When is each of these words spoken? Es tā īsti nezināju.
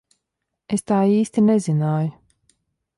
Es 0.77 0.85
tā 0.93 0.97
īsti 1.19 1.45
nezināju. 1.51 2.13